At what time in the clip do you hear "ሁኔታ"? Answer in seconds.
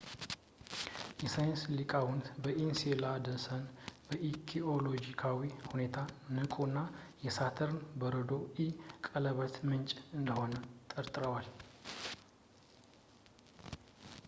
5.73-5.95